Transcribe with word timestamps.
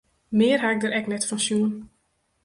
Mear 0.37 0.59
ha 0.61 0.69
ik 0.73 0.81
dêr 0.81 0.95
ek 0.99 1.07
net 1.09 1.27
fan 1.29 1.41
sjoen. 1.45 1.73